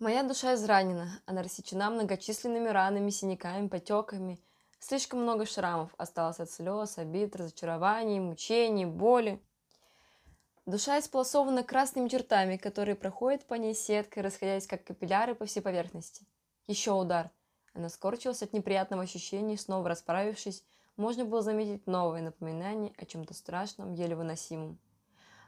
[0.00, 4.40] Моя душа изранена, она рассечена многочисленными ранами, синяками, потеками.
[4.80, 9.40] Слишком много шрамов осталось от слез, обид, разочарований, мучений, боли.
[10.66, 16.26] Душа исполосована красными чертами, которые проходят по ней сеткой, расходясь как капилляры по всей поверхности.
[16.66, 17.30] Еще удар.
[17.72, 20.64] Она скорчилась от неприятного ощущения, снова расправившись,
[20.96, 24.78] можно было заметить новые напоминания о чем-то страшном, еле выносимом.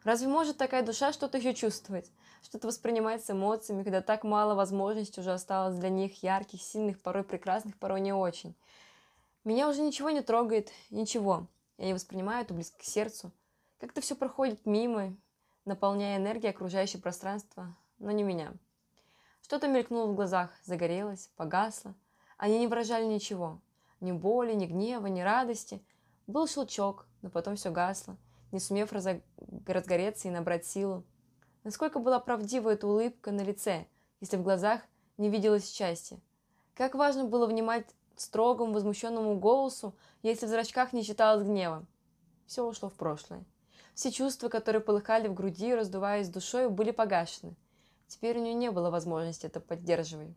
[0.07, 2.13] Разве может такая душа что-то еще чувствовать?
[2.41, 7.25] Что-то воспринимать с эмоциями, когда так мало возможностей уже осталось для них, ярких, сильных, порой
[7.25, 8.55] прекрасных, порой не очень.
[9.43, 11.49] Меня уже ничего не трогает, ничего.
[11.77, 13.33] Я не воспринимаю это близко к сердцу.
[13.81, 15.17] Как-то все проходит мимо,
[15.65, 18.53] наполняя энергией окружающее пространство, но не меня.
[19.43, 21.97] Что-то мелькнуло в глазах, загорелось, погасло.
[22.39, 23.61] Они не выражали ничего.
[23.99, 25.85] Ни боли, ни гнева, ни радости.
[26.29, 28.17] Был щелчок, но потом все гасло
[28.57, 31.05] не сумев разгореться и набрать силу.
[31.63, 33.87] Насколько была правдива эта улыбка на лице,
[34.21, 34.81] если в глазах
[35.19, 36.19] не виделось счастья.
[36.75, 41.85] Как важно было внимать строгому, возмущенному голосу, если в зрачках не читалось гнева.
[42.47, 43.45] Все ушло в прошлое.
[43.95, 47.55] Все чувства, которые полыхали в груди, раздуваясь душой, были погашены.
[48.09, 50.35] Теперь у нее не было возможности это поддерживать.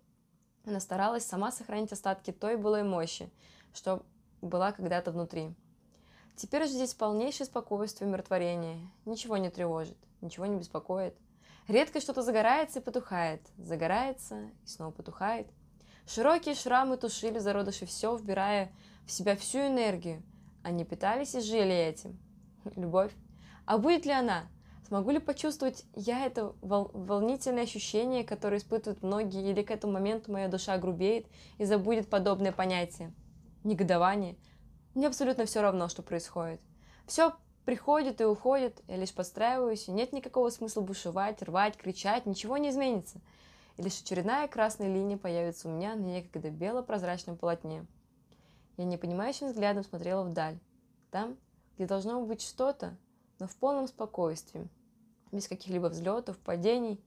[0.66, 3.29] Она старалась сама сохранить остатки той былой мощи,
[3.73, 4.03] что
[4.41, 5.55] была когда-то внутри.
[6.39, 8.79] Теперь же здесь полнейшее спокойствие и умиротворение.
[9.03, 11.13] Ничего не тревожит, ничего не беспокоит.
[11.67, 15.47] Редко что-то загорается и потухает, загорается и снова потухает.
[16.07, 18.71] Широкие шрамы тушили зародыши все, вбирая
[19.05, 20.23] в себя всю энергию.
[20.63, 22.17] Они питались и жили этим.
[22.77, 23.11] Любовь.
[23.65, 24.47] А будет ли она?
[24.87, 30.31] Смогу ли почувствовать я это вол- волнительное ощущение, которое испытывают многие, или к этому моменту
[30.31, 33.13] моя душа грубеет и забудет подобное понятие?
[33.65, 34.37] Негодование–
[35.00, 36.59] мне абсолютно все равно, что происходит.
[37.08, 37.33] Все
[37.64, 42.67] приходит и уходит, я лишь подстраиваюсь, и нет никакого смысла бушевать, рвать, кричать, ничего не
[42.69, 43.22] изменится.
[43.78, 47.86] И лишь очередная красная линия появится у меня на некогда бело-прозрачном полотне.
[48.75, 50.59] Я непонимающим взглядом смотрела вдаль.
[51.11, 51.38] Там,
[51.75, 52.97] где должно быть что-то,
[53.40, 54.68] но в полном спокойствии,
[55.31, 57.02] без каких-либо взлетов, падений.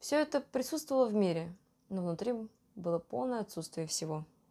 [0.00, 1.54] Все это присутствовало в мире,
[1.90, 2.32] но внутри
[2.74, 4.24] было полное отсутствие всего.